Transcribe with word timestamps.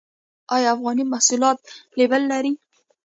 آیا 0.55 0.69
افغاني 0.75 1.03
محصولات 1.13 1.57
لیبل 1.97 2.21
لري؟ 2.31 2.51